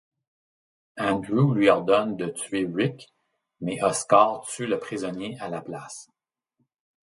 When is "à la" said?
5.39-5.61